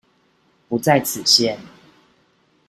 [0.67, 1.59] 不在此限